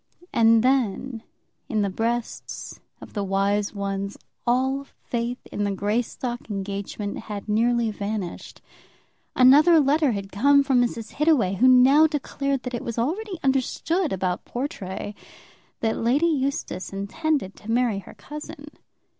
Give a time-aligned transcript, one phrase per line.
[0.33, 1.21] And then,
[1.69, 7.91] in the breasts of the wise ones, all faith in the Greystock engagement had nearly
[7.91, 8.61] vanished.
[9.35, 11.11] Another letter had come from Mrs.
[11.11, 15.13] Hittaway, who now declared that it was already understood about Portray
[15.81, 18.65] that Lady Eustace intended to marry her cousin.